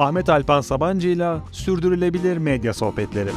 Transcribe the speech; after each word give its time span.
Ahmet 0.00 0.28
Alpan 0.28 0.60
Sabancı 0.60 1.08
ile 1.08 1.36
Sürdürülebilir 1.52 2.36
Medya 2.36 2.74
Sohbetleri. 2.74 3.30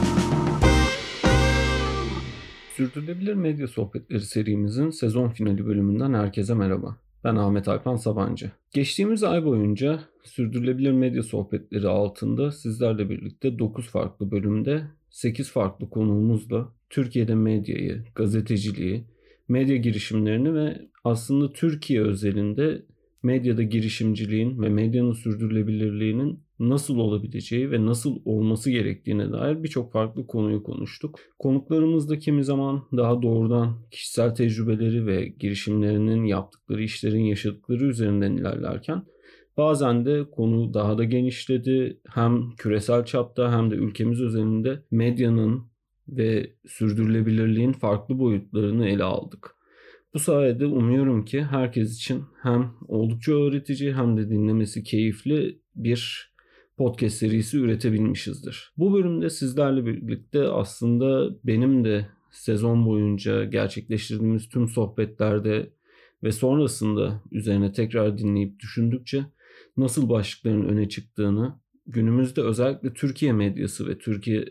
Sürdürülebilir 2.76 3.34
Medya 3.34 3.68
Sohbetleri 3.68 4.22
serimizin 4.22 4.90
sezon 4.90 5.30
finali 5.30 5.66
bölümünden 5.66 6.14
herkese 6.14 6.54
merhaba. 6.54 6.98
Ben 7.24 7.36
Ahmet 7.36 7.68
Alpan 7.68 7.96
Sabancı. 7.96 8.52
Geçtiğimiz 8.74 9.24
ay 9.24 9.46
boyunca 9.46 10.00
Sürdürülebilir 10.24 10.92
Medya 10.92 11.24
Sohbetleri 11.24 11.88
altında 11.88 12.52
sizlerle 12.52 13.10
birlikte 13.10 13.60
9 13.60 13.90
farklı 13.90 14.32
bölümde 14.32 14.84
8 15.10 15.52
farklı 15.52 15.90
konuğumuzla 15.90 16.70
Türkiye'de 16.90 17.36
medyayı, 17.36 18.04
gazeteciliği, 18.16 19.04
medya 19.48 19.76
girişimlerini 19.76 20.54
ve 20.56 20.82
aslında 21.04 21.54
Türkiye 21.54 22.02
özelinde 22.02 22.82
medyada 23.24 23.64
girişimciliğin 23.64 24.62
ve 24.62 24.70
medyanın 24.70 25.14
sürdürülebilirliğinin 25.14 26.40
nasıl 26.60 26.98
olabileceği 26.98 27.72
ve 27.72 27.86
nasıl 27.86 28.16
olması 28.26 28.72
gerektiğine 28.72 29.32
dair 29.32 29.64
birçok 29.64 29.92
farklı 29.92 30.28
konuyu 30.28 30.64
konuştuk. 30.64 31.20
Konuklarımız 31.40 32.10
da 32.10 32.20
kimi 32.20 32.44
zaman 32.44 32.84
daha 32.98 33.22
doğrudan 33.22 33.76
kişisel 33.92 34.36
tecrübeleri 34.36 35.08
ve 35.08 35.26
girişimlerinin 35.40 36.24
yaptıkları 36.24 36.84
işlerin 36.84 37.24
yaşadıkları 37.24 37.86
üzerinden 37.86 38.32
ilerlerken 38.32 39.04
Bazen 39.58 40.06
de 40.06 40.30
konu 40.32 40.74
daha 40.74 40.98
da 40.98 41.04
genişledi. 41.04 42.00
Hem 42.10 42.56
küresel 42.58 43.06
çapta 43.06 43.58
hem 43.58 43.72
de 43.72 43.76
ülkemiz 43.76 44.22
özelinde 44.22 44.84
medyanın 44.92 45.64
ve 46.08 46.54
sürdürülebilirliğin 46.68 47.72
farklı 47.72 48.20
boyutlarını 48.20 48.88
ele 48.88 49.04
aldık. 49.04 49.56
Bu 50.14 50.20
sayede 50.20 50.66
umuyorum 50.66 51.26
ki 51.26 51.44
herkes 51.44 51.96
için 51.96 52.24
hem 52.42 52.72
oldukça 52.88 53.32
öğretici 53.32 53.94
hem 53.94 54.18
de 54.18 54.30
dinlemesi 54.30 54.84
keyifli 54.84 55.60
bir 55.76 56.33
podcast 56.78 57.16
serisi 57.16 57.58
üretebilmişizdir. 57.58 58.74
Bu 58.78 58.94
bölümde 58.94 59.30
sizlerle 59.30 59.86
birlikte 59.86 60.48
aslında 60.48 61.36
benim 61.44 61.86
de 61.86 62.08
sezon 62.32 62.86
boyunca 62.86 63.44
gerçekleştirdiğimiz 63.44 64.50
tüm 64.50 64.68
sohbetlerde 64.68 65.70
ve 66.24 66.32
sonrasında 66.32 67.22
üzerine 67.32 67.72
tekrar 67.72 68.18
dinleyip 68.18 68.60
düşündükçe 68.60 69.26
nasıl 69.78 70.10
başlıkların 70.10 70.68
öne 70.68 70.90
çıktığını, 70.90 71.60
günümüzde 71.88 72.42
özellikle 72.42 72.94
Türkiye 72.94 73.34
medyası 73.34 73.88
ve 73.88 73.98
Türkiye 73.98 74.46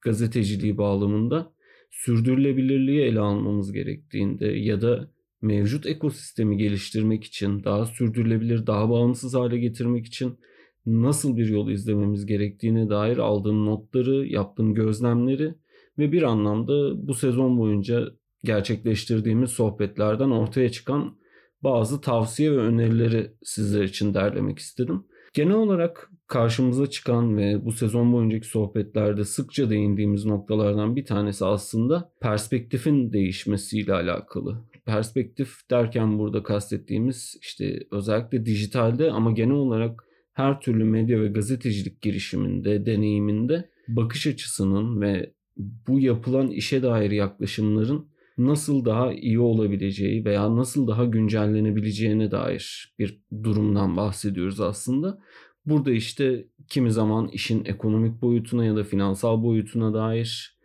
gazeteciliği 0.00 0.78
bağlamında 0.78 1.52
sürdürülebilirliği 1.90 3.00
ele 3.00 3.20
almamız 3.20 3.72
gerektiğinde 3.72 4.46
ya 4.46 4.82
da 4.82 5.10
mevcut 5.42 5.86
ekosistemi 5.86 6.56
geliştirmek 6.56 7.24
için, 7.24 7.64
daha 7.64 7.86
sürdürülebilir, 7.86 8.66
daha 8.66 8.90
bağımsız 8.90 9.34
hale 9.34 9.58
getirmek 9.58 10.06
için 10.06 10.38
nasıl 10.86 11.36
bir 11.36 11.48
yol 11.48 11.70
izlememiz 11.70 12.26
gerektiğine 12.26 12.88
dair 12.90 13.18
aldığım 13.18 13.66
notları, 13.66 14.26
yaptığım 14.26 14.74
gözlemleri 14.74 15.54
ve 15.98 16.12
bir 16.12 16.22
anlamda 16.22 17.08
bu 17.08 17.14
sezon 17.14 17.58
boyunca 17.58 18.06
gerçekleştirdiğimiz 18.44 19.50
sohbetlerden 19.50 20.30
ortaya 20.30 20.70
çıkan 20.70 21.16
bazı 21.62 22.00
tavsiye 22.00 22.52
ve 22.52 22.56
önerileri 22.56 23.32
sizler 23.42 23.84
için 23.84 24.14
derlemek 24.14 24.58
istedim. 24.58 25.04
Genel 25.34 25.54
olarak 25.54 26.10
karşımıza 26.26 26.86
çıkan 26.86 27.36
ve 27.36 27.64
bu 27.64 27.72
sezon 27.72 28.12
boyuncaki 28.12 28.46
sohbetlerde 28.46 29.24
sıkça 29.24 29.70
değindiğimiz 29.70 30.24
noktalardan 30.24 30.96
bir 30.96 31.04
tanesi 31.04 31.44
aslında 31.44 32.12
perspektifin 32.20 33.12
değişmesiyle 33.12 33.94
alakalı. 33.94 34.64
Perspektif 34.86 35.70
derken 35.70 36.18
burada 36.18 36.42
kastettiğimiz 36.42 37.36
işte 37.40 37.80
özellikle 37.90 38.46
dijitalde 38.46 39.10
ama 39.10 39.32
genel 39.32 39.54
olarak 39.54 40.04
her 40.32 40.60
türlü 40.60 40.84
medya 40.84 41.20
ve 41.20 41.28
gazetecilik 41.28 42.02
girişiminde, 42.02 42.86
deneyiminde 42.86 43.70
bakış 43.88 44.26
açısının 44.26 45.00
ve 45.00 45.32
bu 45.56 46.00
yapılan 46.00 46.50
işe 46.50 46.82
dair 46.82 47.10
yaklaşımların 47.10 48.06
nasıl 48.38 48.84
daha 48.84 49.12
iyi 49.12 49.40
olabileceği 49.40 50.24
veya 50.24 50.56
nasıl 50.56 50.88
daha 50.88 51.04
güncellenebileceğine 51.04 52.30
dair 52.30 52.94
bir 52.98 53.20
durumdan 53.42 53.96
bahsediyoruz 53.96 54.60
aslında. 54.60 55.18
Burada 55.66 55.92
işte 55.92 56.46
kimi 56.68 56.92
zaman 56.92 57.28
işin 57.28 57.64
ekonomik 57.64 58.22
boyutuna 58.22 58.64
ya 58.64 58.76
da 58.76 58.84
finansal 58.84 59.42
boyutuna 59.42 59.94
dair 59.94 60.58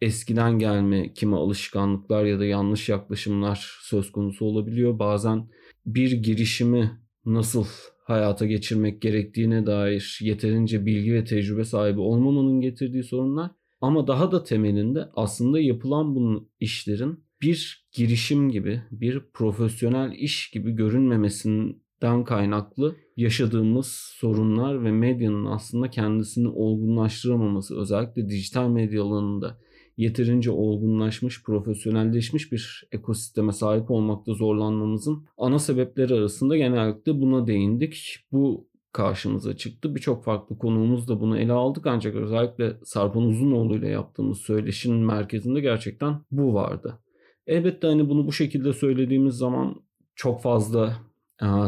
eskiden 0.00 0.58
gelme 0.58 1.12
kimi 1.12 1.36
alışkanlıklar 1.36 2.24
ya 2.24 2.38
da 2.38 2.44
yanlış 2.44 2.88
yaklaşımlar 2.88 3.78
söz 3.80 4.12
konusu 4.12 4.44
olabiliyor. 4.44 4.98
Bazen 4.98 5.48
bir 5.86 6.12
girişimi 6.12 6.90
nasıl 7.26 7.66
hayata 8.04 8.46
geçirmek 8.46 9.02
gerektiğine 9.02 9.66
dair 9.66 10.18
yeterince 10.22 10.86
bilgi 10.86 11.14
ve 11.14 11.24
tecrübe 11.24 11.64
sahibi 11.64 12.00
olmamanın 12.00 12.60
getirdiği 12.60 13.02
sorunlar. 13.04 13.50
Ama 13.80 14.06
daha 14.06 14.32
da 14.32 14.44
temelinde 14.44 15.08
aslında 15.16 15.60
yapılan 15.60 16.14
bunun 16.14 16.48
işlerin 16.60 17.24
bir 17.42 17.86
girişim 17.92 18.50
gibi, 18.50 18.82
bir 18.90 19.20
profesyonel 19.32 20.12
iş 20.12 20.50
gibi 20.50 20.72
görünmemesinden 20.72 22.24
kaynaklı 22.24 22.96
yaşadığımız 23.16 23.86
sorunlar 24.14 24.84
ve 24.84 24.92
medyanın 24.92 25.44
aslında 25.44 25.90
kendisini 25.90 26.48
olgunlaştıramaması 26.48 27.80
özellikle 27.80 28.28
dijital 28.28 28.68
medya 28.68 29.02
alanında 29.02 29.58
yeterince 29.96 30.50
olgunlaşmış, 30.50 31.42
profesyonelleşmiş 31.42 32.52
bir 32.52 32.88
ekosisteme 32.92 33.52
sahip 33.52 33.90
olmakta 33.90 34.34
zorlanmamızın 34.34 35.24
ana 35.38 35.58
sebepleri 35.58 36.14
arasında 36.14 36.56
genellikle 36.56 37.20
buna 37.20 37.46
değindik. 37.46 38.18
Bu 38.32 38.68
karşımıza 38.92 39.56
çıktı. 39.56 39.94
Birçok 39.94 40.24
farklı 40.24 40.58
konuğumuz 40.58 41.08
da 41.08 41.20
bunu 41.20 41.38
ele 41.38 41.52
aldık 41.52 41.86
ancak 41.86 42.14
özellikle 42.14 42.76
Sarpan 42.84 43.22
Uzunoğlu 43.22 43.76
ile 43.76 43.88
yaptığımız 43.88 44.38
söyleşinin 44.38 45.06
merkezinde 45.06 45.60
gerçekten 45.60 46.20
bu 46.30 46.54
vardı. 46.54 46.98
Elbette 47.46 47.86
hani 47.86 48.08
bunu 48.08 48.26
bu 48.26 48.32
şekilde 48.32 48.72
söylediğimiz 48.72 49.34
zaman 49.34 49.82
çok 50.14 50.42
fazla 50.42 50.96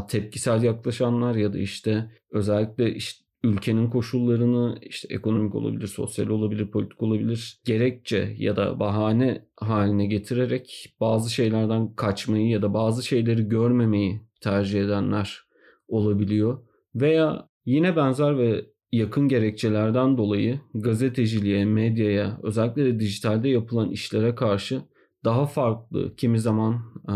tepkisel 0.09 0.63
yaklaşanlar 0.63 1.35
ya 1.35 1.53
da 1.53 1.59
işte 1.59 2.11
özellikle 2.31 2.95
işte 2.95 3.26
ülkenin 3.43 3.91
koşullarını 3.91 4.79
işte 4.83 5.15
ekonomik 5.15 5.55
olabilir, 5.55 5.87
sosyal 5.87 6.29
olabilir, 6.29 6.71
politik 6.71 7.03
olabilir 7.03 7.61
gerekçe 7.65 8.35
ya 8.39 8.57
da 8.57 8.81
bahane 8.81 9.47
haline 9.57 10.07
getirerek 10.07 10.95
bazı 11.01 11.31
şeylerden 11.31 11.95
kaçmayı 11.95 12.49
ya 12.49 12.63
da 12.63 12.75
bazı 12.75 13.03
şeyleri 13.07 13.49
görmemeyi 13.49 14.21
tercih 14.41 14.81
edenler 14.81 15.41
olabiliyor. 15.89 16.59
Veya 16.95 17.49
yine 17.65 17.97
benzer 17.97 18.39
ve 18.39 18.65
yakın 18.93 19.29
gerekçelerden 19.29 20.19
dolayı 20.19 20.61
gazeteciliğe, 20.75 21.65
medyaya, 21.65 22.41
özellikle 22.43 22.85
de 22.85 23.01
dijitalde 23.01 23.49
yapılan 23.49 23.91
işlere 23.91 24.35
karşı 24.35 24.83
daha 25.25 25.47
farklı, 25.47 26.17
kimi 26.17 26.41
zaman 26.41 26.75
e, 27.09 27.15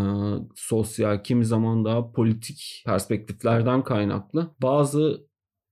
sosyal, 0.54 1.22
kimi 1.22 1.44
zaman 1.44 1.84
daha 1.84 2.12
politik 2.12 2.82
perspektiflerden 2.86 3.84
kaynaklı 3.84 4.50
bazı 4.62 5.29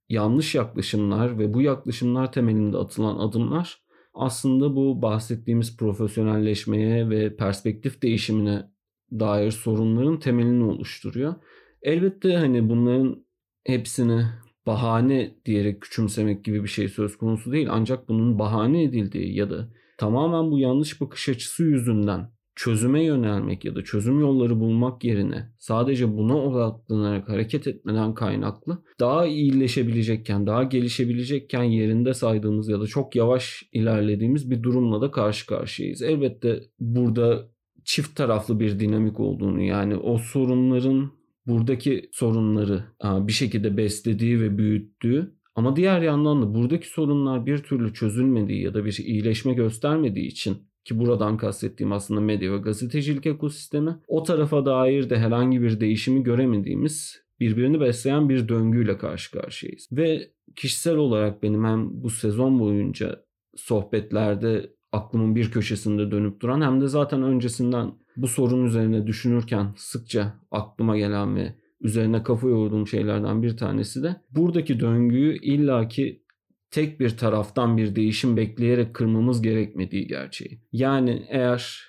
yanlış 0.09 0.55
yaklaşımlar 0.55 1.39
ve 1.39 1.55
bu 1.55 1.63
yaklaşımlar 1.63 2.33
temelinde 2.33 2.77
atılan 2.77 3.19
adımlar 3.19 3.83
aslında 4.15 4.77
bu 4.77 5.03
bahsettiğimiz 5.03 5.77
profesyonelleşmeye 5.77 7.11
ve 7.11 7.37
perspektif 7.37 8.03
değişimine 8.03 8.71
dair 9.13 9.51
sorunların 9.51 10.19
temelini 10.19 10.65
oluşturuyor. 10.65 11.35
Elbette 11.83 12.37
hani 12.37 12.69
bunların 12.69 13.25
hepsini 13.65 14.25
bahane 14.67 15.35
diyerek 15.45 15.81
küçümsemek 15.81 16.45
gibi 16.45 16.63
bir 16.63 16.69
şey 16.69 16.89
söz 16.89 17.19
konusu 17.19 17.53
değil. 17.53 17.69
Ancak 17.71 18.09
bunun 18.09 18.39
bahane 18.39 18.83
edildiği 18.83 19.37
ya 19.37 19.51
da 19.51 19.69
tamamen 19.99 20.51
bu 20.51 20.59
yanlış 20.59 21.01
bakış 21.01 21.29
açısı 21.29 21.63
yüzünden 21.65 22.31
çözüme 22.59 23.05
yönelmek 23.05 23.65
ya 23.65 23.75
da 23.75 23.85
çözüm 23.85 24.21
yolları 24.21 24.61
bulmak 24.61 25.05
yerine 25.05 25.53
sadece 25.59 26.17
buna 26.17 26.37
odaklanarak 26.37 27.29
hareket 27.29 27.67
etmeden 27.67 28.15
kaynaklı 28.15 28.83
daha 29.01 29.27
iyileşebilecekken, 29.27 30.47
daha 30.47 30.63
gelişebilecekken 30.63 31.63
yerinde 31.63 32.15
saydığımız 32.15 32.69
ya 32.69 32.81
da 32.81 32.87
çok 32.87 33.17
yavaş 33.17 33.63
ilerlediğimiz 33.73 34.51
bir 34.51 34.63
durumla 34.63 35.01
da 35.01 35.11
karşı 35.11 35.47
karşıyayız. 35.47 36.03
Elbette 36.03 36.61
burada 36.81 37.49
çift 37.85 38.17
taraflı 38.17 38.61
bir 38.61 38.81
dinamik 38.81 39.21
olduğunu 39.21 39.63
yani 39.63 39.97
o 39.97 40.19
sorunların 40.19 41.11
buradaki 41.47 42.09
sorunları 42.13 42.85
bir 43.05 43.33
şekilde 43.33 43.77
beslediği 43.77 44.41
ve 44.41 44.59
büyüttüğü 44.59 45.35
ama 45.55 45.77
diğer 45.77 46.03
yandan 46.03 46.43
da 46.43 46.55
buradaki 46.55 46.89
sorunlar 46.89 47.47
bir 47.47 47.59
türlü 47.59 47.95
çözülmediği 47.95 48.63
ya 48.63 48.75
da 48.75 48.85
bir 48.85 48.99
iyileşme 48.99 49.53
göstermediği 49.53 50.27
için 50.27 50.68
ki 50.89 50.99
buradan 50.99 51.37
kastettiğim 51.37 51.93
aslında 51.93 52.21
medya 52.21 52.53
ve 52.53 52.59
gazetecilik 52.59 53.27
ekosistemi 53.27 53.97
o 54.09 54.23
tarafa 54.23 54.67
dair 54.67 55.11
de 55.11 55.19
herhangi 55.19 55.63
bir 55.63 55.81
değişimi 55.81 56.23
göremediğimiz 56.23 57.23
birbirini 57.41 57.81
besleyen 57.81 58.29
bir 58.29 58.49
döngüyle 58.49 58.99
karşı 58.99 59.33
karşıyayız. 59.33 59.89
Ve 59.93 60.31
kişisel 60.57 60.97
olarak 60.97 61.43
benim 61.43 61.65
hem 61.65 62.03
bu 62.03 62.11
sezon 62.11 62.61
boyunca 62.61 63.25
sohbetlerde 63.57 64.73
aklımın 64.93 65.35
bir 65.37 65.51
köşesinde 65.51 66.11
dönüp 66.11 66.41
duran 66.41 66.61
hem 66.61 66.81
de 66.81 66.89
zaten 66.89 67.23
öncesinden 67.23 67.93
bu 68.17 68.29
sorun 68.29 68.65
üzerine 68.65 69.07
düşünürken 69.07 69.75
sıkça 69.77 70.35
aklıma 70.51 70.97
gelen 70.97 71.37
ve 71.37 71.55
üzerine 71.81 72.23
kafa 72.23 72.49
yorduğum 72.49 72.87
şeylerden 72.87 73.43
bir 73.43 73.57
tanesi 73.57 74.03
de 74.03 74.17
buradaki 74.31 74.81
döngüyü 74.81 75.39
illaki 75.43 76.23
tek 76.71 77.01
bir 77.01 77.17
taraftan 77.17 77.77
bir 77.77 77.97
değişim 77.97 78.37
bekleyerek 78.37 78.95
kırmamız 78.95 79.43
gerekmediği 79.43 80.07
gerçeği. 80.07 80.61
Yani 80.73 81.27
eğer 81.29 81.81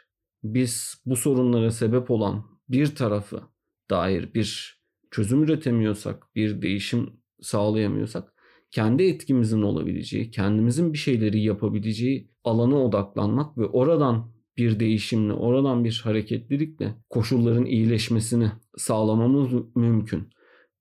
biz 0.44 1.02
bu 1.06 1.16
sorunlara 1.16 1.72
sebep 1.72 2.12
olan 2.12 2.46
bir 2.70 2.96
tarafı 2.96 3.42
dair 3.90 4.34
bir 4.34 4.80
çözüm 5.12 5.44
üretemiyorsak, 5.44 6.36
bir 6.36 6.62
değişim 6.62 7.10
sağlayamıyorsak 7.42 8.34
kendi 8.72 9.04
etkimizin 9.04 9.62
olabileceği, 9.62 10.32
kendimizin 10.32 10.94
bir 10.94 10.98
şeyleri 10.98 11.42
yapabileceği 11.42 12.32
alana 12.44 12.76
odaklanmak 12.76 13.58
ve 13.58 13.66
oradan 13.66 14.32
bir 14.58 14.80
değişimle, 14.80 15.34
oradan 15.34 15.84
bir 15.84 16.02
hareketlilikle 16.04 16.96
koşulların 17.10 17.66
iyileşmesini 17.66 18.52
sağlamamız 18.78 19.52
mümkün. 19.76 20.30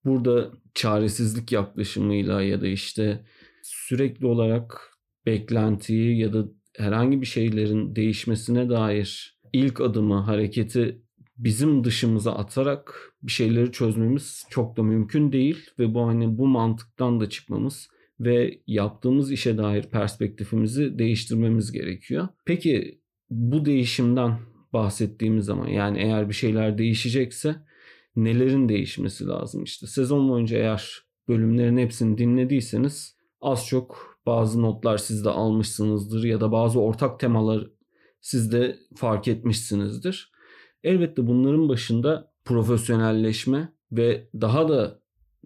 Burada 0.05 0.51
çaresizlik 0.75 1.53
yaklaşımıyla 1.53 2.43
ya 2.43 2.61
da 2.61 2.67
işte 2.67 3.25
sürekli 3.69 4.27
olarak 4.27 4.99
beklentiyi 5.27 6.19
ya 6.19 6.33
da 6.33 6.45
herhangi 6.77 7.21
bir 7.21 7.27
şeylerin 7.27 7.97
değişmesine 7.97 8.69
dair 8.71 9.39
ilk 9.53 9.81
adımı, 9.81 10.21
hareketi 10.21 11.03
bizim 11.37 11.85
dışımıza 11.85 12.33
atarak 12.33 13.13
bir 13.23 13.33
şeyleri 13.33 13.73
çözmemiz 13.73 14.47
çok 14.51 14.77
da 14.77 14.83
mümkün 14.83 15.33
değil 15.33 15.71
ve 15.79 15.95
bu 15.95 16.07
hani 16.07 16.39
bu 16.39 16.47
mantıktan 16.47 17.21
da 17.21 17.29
çıkmamız 17.29 17.89
ve 18.21 18.61
yaptığımız 18.67 19.33
işe 19.33 19.59
dair 19.59 19.83
perspektifimizi 19.83 20.99
değiştirmemiz 20.99 21.73
gerekiyor. 21.73 22.29
Peki 22.45 23.01
bu 23.31 23.65
değişimden 23.65 24.39
bahsettiğimiz 24.73 25.45
zaman 25.45 25.69
yani 25.69 25.99
eğer 25.99 26.29
bir 26.29 26.35
şeyler 26.35 26.79
değişecekse 26.79 27.57
nelerin 28.17 28.69
değişmesi 28.69 29.27
lazım 29.27 29.65
işte. 29.65 29.87
Sezon 29.87 30.29
boyunca 30.29 30.59
eğer 30.59 31.03
bölümlerin 31.29 31.79
hepsini 31.79 32.19
dinlediyseniz 32.19 33.18
az 33.41 33.67
çok 33.67 34.19
bazı 34.27 34.63
notlar 34.63 34.99
siz 34.99 35.25
de 35.25 35.31
almışsınızdır 35.31 36.25
ya 36.25 36.41
da 36.41 36.53
bazı 36.53 36.81
ortak 36.81 37.21
temalar 37.21 37.71
siz 38.21 38.53
de 38.53 38.79
fark 38.97 39.29
etmişsinizdir. 39.29 40.33
Elbette 40.85 41.27
bunların 41.27 41.69
başında 41.69 42.33
profesyonelleşme 42.45 43.73
ve 43.93 44.29
daha 44.41 44.69
da 44.69 45.01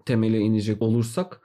temele 0.07 0.39
inecek 0.39 0.83
olursak 0.83 1.41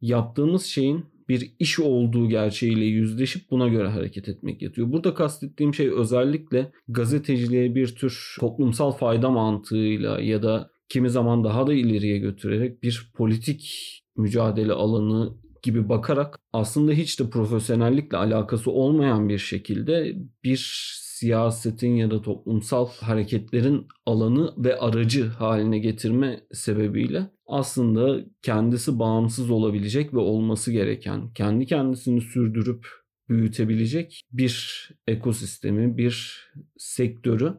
yaptığımız 0.00 0.64
şeyin 0.64 1.04
bir 1.28 1.54
iş 1.58 1.80
olduğu 1.80 2.28
gerçeğiyle 2.28 2.84
yüzleşip 2.84 3.50
buna 3.50 3.68
göre 3.68 3.88
hareket 3.88 4.28
etmek 4.28 4.62
yatıyor. 4.62 4.92
Burada 4.92 5.14
kastettiğim 5.14 5.74
şey 5.74 5.90
özellikle 5.90 6.72
gazeteciliğe 6.88 7.74
bir 7.74 7.94
tür 7.94 8.36
toplumsal 8.40 8.92
fayda 8.92 9.30
mantığıyla 9.30 10.20
ya 10.20 10.42
da 10.42 10.70
kimi 10.88 11.10
zaman 11.10 11.44
daha 11.44 11.66
da 11.66 11.74
ileriye 11.74 12.18
götürerek 12.18 12.82
bir 12.82 13.10
politik 13.14 13.68
mücadele 14.16 14.72
alanı 14.72 15.34
gibi 15.62 15.88
bakarak 15.88 16.38
aslında 16.52 16.92
hiç 16.92 17.20
de 17.20 17.30
profesyonellikle 17.30 18.16
alakası 18.16 18.70
olmayan 18.70 19.28
bir 19.28 19.38
şekilde 19.38 20.16
bir 20.44 20.92
siyasetin 21.22 21.96
ya 21.96 22.10
da 22.10 22.22
toplumsal 22.22 22.88
hareketlerin 23.00 23.86
alanı 24.06 24.54
ve 24.58 24.78
aracı 24.78 25.26
haline 25.26 25.78
getirme 25.78 26.40
sebebiyle 26.52 27.30
aslında 27.46 28.24
kendisi 28.42 28.98
bağımsız 28.98 29.50
olabilecek 29.50 30.14
ve 30.14 30.18
olması 30.18 30.72
gereken, 30.72 31.32
kendi 31.32 31.66
kendisini 31.66 32.20
sürdürüp 32.20 32.86
büyütebilecek 33.28 34.22
bir 34.32 34.88
ekosistemi, 35.06 35.96
bir 35.98 36.46
sektörü 36.78 37.54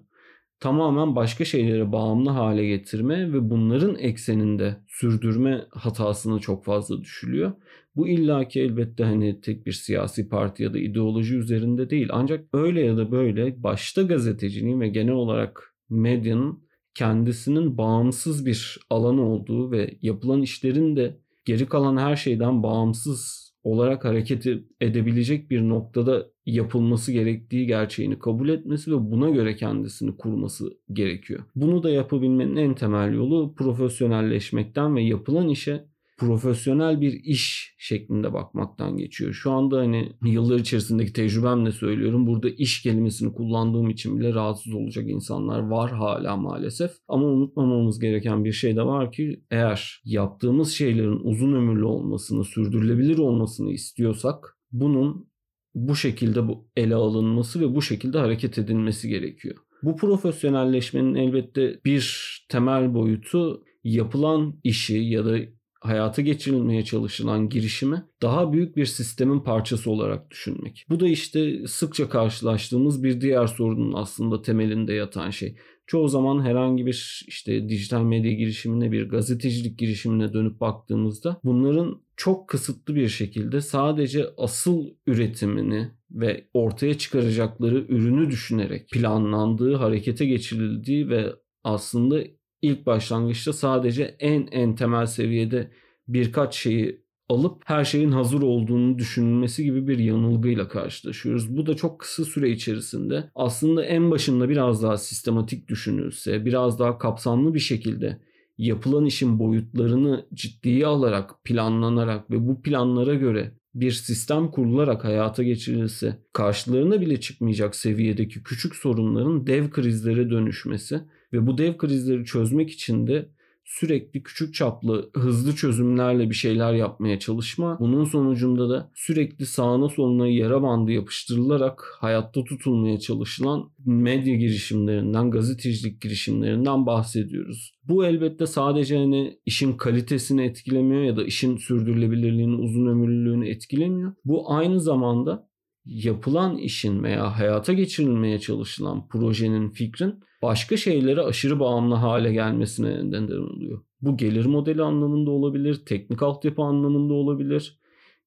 tamamen 0.63 1.15
başka 1.15 1.45
şeylere 1.45 1.91
bağımlı 1.91 2.29
hale 2.29 2.65
getirme 2.67 3.33
ve 3.33 3.49
bunların 3.49 3.95
ekseninde 3.95 4.77
sürdürme 4.87 5.65
hatasını 5.71 6.39
çok 6.39 6.65
fazla 6.65 7.01
düşülüyor. 7.01 7.51
Bu 7.95 8.07
illaki 8.07 8.61
elbette 8.61 9.03
hani 9.03 9.41
tek 9.41 9.65
bir 9.65 9.71
siyasi 9.71 10.29
parti 10.29 10.63
ya 10.63 10.73
da 10.73 10.79
ideoloji 10.79 11.35
üzerinde 11.35 11.89
değil. 11.89 12.07
Ancak 12.11 12.45
öyle 12.53 12.81
ya 12.81 12.97
da 12.97 13.11
böyle 13.11 13.63
başta 13.63 14.01
gazeteciliğin 14.01 14.81
ve 14.81 14.87
genel 14.87 15.13
olarak 15.13 15.75
medyanın 15.89 16.63
kendisinin 16.95 17.77
bağımsız 17.77 18.45
bir 18.45 18.79
alan 18.89 19.17
olduğu 19.17 19.71
ve 19.71 19.97
yapılan 20.01 20.41
işlerin 20.41 20.95
de 20.95 21.17
geri 21.45 21.65
kalan 21.65 21.97
her 21.97 22.15
şeyden 22.15 22.63
bağımsız 22.63 23.43
olarak 23.63 24.05
hareket 24.05 24.45
edebilecek 24.81 25.51
bir 25.51 25.61
noktada 25.61 26.27
yapılması 26.45 27.11
gerektiği 27.11 27.67
gerçeğini 27.67 28.19
kabul 28.19 28.49
etmesi 28.49 28.91
ve 28.91 29.11
buna 29.11 29.29
göre 29.29 29.55
kendisini 29.55 30.17
kurması 30.17 30.77
gerekiyor. 30.93 31.43
Bunu 31.55 31.83
da 31.83 31.89
yapabilmenin 31.89 32.55
en 32.55 32.75
temel 32.75 33.13
yolu 33.13 33.55
profesyonelleşmekten 33.55 34.95
ve 34.95 35.01
yapılan 35.01 35.49
işe 35.49 35.85
profesyonel 36.27 37.01
bir 37.01 37.13
iş 37.13 37.75
şeklinde 37.77 38.33
bakmaktan 38.33 38.97
geçiyor. 38.97 39.33
Şu 39.33 39.51
anda 39.51 39.77
hani 39.77 40.11
yıllar 40.25 40.59
içerisindeki 40.59 41.13
tecrübemle 41.13 41.71
söylüyorum. 41.71 42.27
Burada 42.27 42.49
iş 42.49 42.81
kelimesini 42.81 43.33
kullandığım 43.33 43.89
için 43.89 44.19
bile 44.19 44.33
rahatsız 44.33 44.73
olacak 44.73 45.09
insanlar 45.09 45.59
var 45.59 45.91
hala 45.91 46.37
maalesef. 46.37 46.91
Ama 47.07 47.27
unutmamamız 47.27 47.99
gereken 47.99 48.45
bir 48.45 48.51
şey 48.51 48.75
de 48.75 48.85
var 48.85 49.11
ki 49.11 49.43
eğer 49.51 50.01
yaptığımız 50.05 50.71
şeylerin 50.71 51.19
uzun 51.23 51.53
ömürlü 51.53 51.85
olmasını, 51.85 52.43
sürdürülebilir 52.43 53.17
olmasını 53.17 53.71
istiyorsak 53.71 54.57
bunun 54.71 55.27
bu 55.75 55.95
şekilde 55.95 56.47
bu 56.47 56.67
ele 56.77 56.95
alınması 56.95 57.59
ve 57.59 57.75
bu 57.75 57.81
şekilde 57.81 58.17
hareket 58.17 58.57
edilmesi 58.57 59.09
gerekiyor. 59.09 59.55
Bu 59.83 59.95
profesyonelleşmenin 59.95 61.15
elbette 61.15 61.79
bir 61.85 62.45
temel 62.49 62.93
boyutu 62.93 63.63
yapılan 63.83 64.59
işi 64.63 64.97
ya 64.97 65.25
da 65.25 65.37
hayata 65.83 66.21
geçirilmeye 66.21 66.85
çalışılan 66.85 67.49
girişimi 67.49 68.03
daha 68.21 68.53
büyük 68.53 68.77
bir 68.77 68.85
sistemin 68.85 69.39
parçası 69.39 69.91
olarak 69.91 70.31
düşünmek. 70.31 70.85
Bu 70.89 70.99
da 70.99 71.07
işte 71.07 71.67
sıkça 71.67 72.09
karşılaştığımız 72.09 73.03
bir 73.03 73.21
diğer 73.21 73.47
sorunun 73.47 73.93
aslında 73.93 74.41
temelinde 74.41 74.93
yatan 74.93 75.29
şey. 75.29 75.55
Çoğu 75.87 76.07
zaman 76.07 76.41
herhangi 76.41 76.85
bir 76.85 77.25
işte 77.27 77.69
dijital 77.69 78.03
medya 78.03 78.31
girişimine 78.31 78.91
bir 78.91 79.09
gazetecilik 79.09 79.79
girişimine 79.79 80.33
dönüp 80.33 80.59
baktığımızda 80.59 81.39
bunların 81.43 82.01
çok 82.17 82.47
kısıtlı 82.47 82.95
bir 82.95 83.07
şekilde 83.07 83.61
sadece 83.61 84.25
asıl 84.37 84.85
üretimini 85.07 85.91
ve 86.11 86.47
ortaya 86.53 86.97
çıkaracakları 86.97 87.85
ürünü 87.89 88.29
düşünerek 88.29 88.89
planlandığı, 88.89 89.75
harekete 89.75 90.25
geçirildiği 90.25 91.09
ve 91.09 91.33
aslında 91.63 92.23
ilk 92.63 92.85
başlangıçta 92.85 93.53
sadece 93.53 94.15
en 94.19 94.47
en 94.51 94.75
temel 94.75 95.05
seviyede 95.05 95.71
birkaç 96.07 96.55
şeyi 96.55 97.03
alıp 97.29 97.61
her 97.65 97.85
şeyin 97.85 98.11
hazır 98.11 98.41
olduğunu 98.41 98.97
düşünülmesi 98.97 99.63
gibi 99.63 99.87
bir 99.87 99.99
yanılgıyla 99.99 100.67
karşılaşıyoruz. 100.67 101.57
Bu 101.57 101.65
da 101.65 101.75
çok 101.75 101.99
kısa 101.99 102.25
süre 102.25 102.49
içerisinde 102.49 103.29
aslında 103.35 103.85
en 103.85 104.11
başında 104.11 104.49
biraz 104.49 104.83
daha 104.83 104.97
sistematik 104.97 105.67
düşünülse, 105.67 106.45
biraz 106.45 106.79
daha 106.79 106.97
kapsamlı 106.97 107.53
bir 107.53 107.59
şekilde 107.59 108.19
yapılan 108.57 109.05
işin 109.05 109.39
boyutlarını 109.39 110.25
ciddiye 110.33 110.85
alarak, 110.85 111.43
planlanarak 111.43 112.31
ve 112.31 112.47
bu 112.47 112.61
planlara 112.61 113.13
göre 113.13 113.51
bir 113.75 113.91
sistem 113.91 114.51
kurularak 114.51 115.03
hayata 115.03 115.43
geçirilse 115.43 116.17
karşılarına 116.33 117.01
bile 117.01 117.19
çıkmayacak 117.19 117.75
seviyedeki 117.75 118.43
küçük 118.43 118.75
sorunların 118.75 119.47
dev 119.47 119.69
krizlere 119.69 120.29
dönüşmesi 120.29 121.01
ve 121.33 121.47
bu 121.47 121.57
dev 121.57 121.77
krizleri 121.77 122.25
çözmek 122.25 122.71
için 122.71 123.07
de 123.07 123.29
sürekli 123.65 124.23
küçük 124.23 124.53
çaplı 124.53 125.09
hızlı 125.13 125.55
çözümlerle 125.55 126.29
bir 126.29 126.35
şeyler 126.35 126.73
yapmaya 126.73 127.19
çalışma. 127.19 127.79
Bunun 127.79 128.03
sonucunda 128.03 128.69
da 128.69 128.91
sürekli 128.95 129.45
sağına 129.45 129.89
soluna 129.89 130.27
yara 130.27 130.61
bandı 130.61 130.91
yapıştırılarak 130.91 131.97
hayatta 131.99 132.43
tutulmaya 132.43 132.99
çalışılan 132.99 133.71
medya 133.85 134.35
girişimlerinden, 134.35 135.31
gazetecilik 135.31 136.01
girişimlerinden 136.01 136.85
bahsediyoruz. 136.85 137.73
Bu 137.87 138.05
elbette 138.05 138.47
sadece 138.47 138.97
hani 138.97 139.39
işin 139.45 139.73
kalitesini 139.73 140.45
etkilemiyor 140.45 141.03
ya 141.03 141.17
da 141.17 141.23
işin 141.23 141.57
sürdürülebilirliğini, 141.57 142.55
uzun 142.55 142.85
ömürlülüğünü 142.85 143.49
etkilemiyor. 143.49 144.13
Bu 144.25 144.53
aynı 144.53 144.81
zamanda 144.81 145.47
yapılan 145.85 146.57
işin 146.57 147.03
veya 147.03 147.39
hayata 147.39 147.73
geçirilmeye 147.73 148.39
çalışılan 148.39 149.07
projenin, 149.07 149.69
fikrin 149.69 150.19
başka 150.41 150.77
şeylere 150.77 151.21
aşırı 151.21 151.59
bağımlı 151.59 151.95
hale 151.95 152.33
gelmesine 152.33 153.09
neden 153.09 153.37
oluyor. 153.37 153.81
Bu 154.01 154.17
gelir 154.17 154.45
modeli 154.45 154.83
anlamında 154.83 155.31
olabilir, 155.31 155.85
teknik 155.85 156.23
altyapı 156.23 156.61
anlamında 156.61 157.13
olabilir 157.13 157.79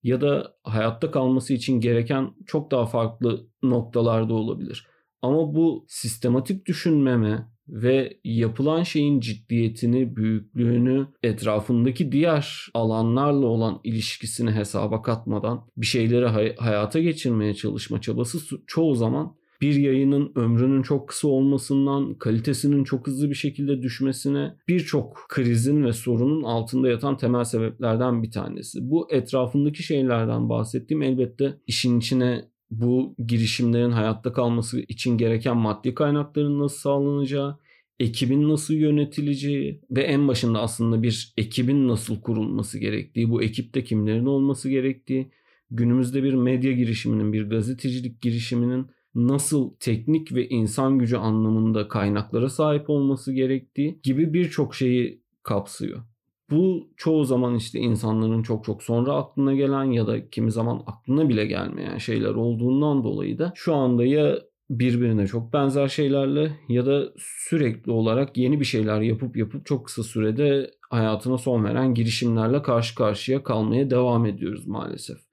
ya 0.02 0.20
da 0.20 0.56
hayatta 0.62 1.10
kalması 1.10 1.54
için 1.54 1.80
gereken 1.80 2.34
çok 2.46 2.70
daha 2.70 2.86
farklı 2.86 3.46
noktalarda 3.62 4.34
olabilir. 4.34 4.86
Ama 5.22 5.54
bu 5.54 5.86
sistematik 5.88 6.66
düşünmeme 6.66 7.48
ve 7.68 8.18
yapılan 8.24 8.82
şeyin 8.82 9.20
ciddiyetini, 9.20 10.16
büyüklüğünü, 10.16 11.06
etrafındaki 11.22 12.12
diğer 12.12 12.66
alanlarla 12.74 13.46
olan 13.46 13.80
ilişkisini 13.84 14.50
hesaba 14.50 15.02
katmadan 15.02 15.66
bir 15.76 15.86
şeyleri 15.86 16.26
hay- 16.26 16.56
hayata 16.56 17.00
geçirmeye 17.00 17.54
çalışma 17.54 18.00
çabası 18.00 18.38
çoğu 18.66 18.94
zaman 18.94 19.36
bir 19.60 19.74
yayının 19.74 20.32
ömrünün 20.34 20.82
çok 20.82 21.08
kısa 21.08 21.28
olmasından 21.28 22.14
kalitesinin 22.14 22.84
çok 22.84 23.06
hızlı 23.06 23.30
bir 23.30 23.34
şekilde 23.34 23.82
düşmesine 23.82 24.56
birçok 24.68 25.26
krizin 25.28 25.84
ve 25.84 25.92
sorunun 25.92 26.42
altında 26.42 26.88
yatan 26.88 27.16
temel 27.16 27.44
sebeplerden 27.44 28.22
bir 28.22 28.30
tanesi. 28.30 28.90
Bu 28.90 29.08
etrafındaki 29.10 29.82
şeylerden 29.82 30.48
bahsettiğim 30.48 31.02
elbette 31.02 31.58
işin 31.66 31.98
içine 31.98 32.44
bu 32.70 33.14
girişimlerin 33.26 33.90
hayatta 33.90 34.32
kalması 34.32 34.80
için 34.80 35.18
gereken 35.18 35.56
maddi 35.56 35.94
kaynakların 35.94 36.58
nasıl 36.58 36.78
sağlanacağı, 36.78 37.58
ekibin 38.00 38.48
nasıl 38.48 38.74
yönetileceği 38.74 39.80
ve 39.90 40.02
en 40.02 40.28
başında 40.28 40.60
aslında 40.60 41.02
bir 41.02 41.32
ekibin 41.36 41.88
nasıl 41.88 42.20
kurulması 42.20 42.78
gerektiği, 42.78 43.30
bu 43.30 43.42
ekipte 43.42 43.84
kimlerin 43.84 44.26
olması 44.26 44.70
gerektiği, 44.70 45.30
günümüzde 45.70 46.22
bir 46.22 46.34
medya 46.34 46.72
girişiminin, 46.72 47.32
bir 47.32 47.50
gazetecilik 47.50 48.20
girişiminin 48.22 48.86
nasıl 49.14 49.74
teknik 49.80 50.34
ve 50.34 50.48
insan 50.48 50.98
gücü 50.98 51.16
anlamında 51.16 51.88
kaynaklara 51.88 52.48
sahip 52.48 52.90
olması 52.90 53.32
gerektiği 53.32 54.00
gibi 54.02 54.34
birçok 54.34 54.74
şeyi 54.74 55.22
kapsıyor. 55.42 56.02
Bu 56.50 56.88
çoğu 56.96 57.24
zaman 57.24 57.54
işte 57.54 57.78
insanların 57.80 58.42
çok 58.42 58.64
çok 58.64 58.82
sonra 58.82 59.12
aklına 59.14 59.54
gelen 59.54 59.84
ya 59.84 60.06
da 60.06 60.30
kimi 60.30 60.52
zaman 60.52 60.82
aklına 60.86 61.28
bile 61.28 61.46
gelmeyen 61.46 61.98
şeyler 61.98 62.34
olduğundan 62.34 63.04
dolayı 63.04 63.38
da 63.38 63.52
şu 63.54 63.74
anda 63.74 64.04
ya 64.04 64.38
birbirine 64.70 65.26
çok 65.26 65.52
benzer 65.52 65.88
şeylerle 65.88 66.58
ya 66.68 66.86
da 66.86 67.12
sürekli 67.18 67.92
olarak 67.92 68.36
yeni 68.36 68.60
bir 68.60 68.64
şeyler 68.64 69.00
yapıp 69.00 69.36
yapıp 69.36 69.66
çok 69.66 69.86
kısa 69.86 70.02
sürede 70.02 70.70
hayatına 70.90 71.38
son 71.38 71.64
veren 71.64 71.94
girişimlerle 71.94 72.62
karşı 72.62 72.94
karşıya 72.94 73.42
kalmaya 73.42 73.90
devam 73.90 74.26
ediyoruz 74.26 74.66
maalesef. 74.66 75.25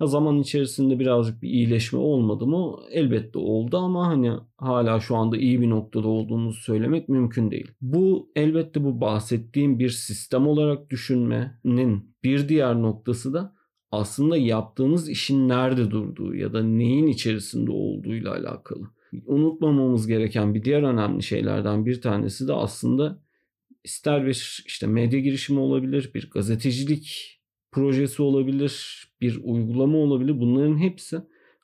Ha, 0.00 0.06
zaman 0.06 0.38
içerisinde 0.38 0.98
birazcık 0.98 1.42
bir 1.42 1.48
iyileşme 1.48 1.98
olmadı 1.98 2.46
mı? 2.46 2.76
Elbette 2.90 3.38
oldu 3.38 3.76
ama 3.76 4.06
hani 4.06 4.32
hala 4.56 5.00
şu 5.00 5.16
anda 5.16 5.36
iyi 5.36 5.60
bir 5.60 5.70
noktada 5.70 6.08
olduğumuzu 6.08 6.60
söylemek 6.60 7.08
mümkün 7.08 7.50
değil. 7.50 7.70
Bu 7.80 8.32
elbette 8.36 8.84
bu 8.84 9.00
bahsettiğim 9.00 9.78
bir 9.78 9.88
sistem 9.88 10.46
olarak 10.46 10.90
düşünmenin 10.90 12.14
bir 12.24 12.48
diğer 12.48 12.82
noktası 12.82 13.34
da 13.34 13.54
aslında 13.90 14.36
yaptığınız 14.36 15.08
işin 15.08 15.48
nerede 15.48 15.90
durduğu 15.90 16.34
ya 16.34 16.52
da 16.52 16.62
neyin 16.62 17.06
içerisinde 17.06 17.70
olduğuyla 17.70 18.34
alakalı. 18.34 18.90
Unutmamamız 19.26 20.06
gereken 20.06 20.54
bir 20.54 20.64
diğer 20.64 20.82
önemli 20.82 21.22
şeylerden 21.22 21.86
bir 21.86 22.00
tanesi 22.00 22.48
de 22.48 22.52
aslında 22.52 23.22
ister 23.84 24.26
bir 24.26 24.64
işte 24.66 24.86
medya 24.86 25.20
girişimi 25.20 25.60
olabilir, 25.60 26.10
bir 26.14 26.30
gazetecilik 26.30 27.36
projesi 27.72 28.22
olabilir, 28.22 29.06
bir 29.20 29.40
uygulama 29.44 29.98
olabilir. 29.98 30.40
Bunların 30.40 30.78
hepsi 30.78 31.20